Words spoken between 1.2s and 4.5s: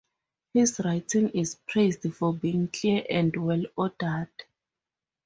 is praised for being clear and well ordered.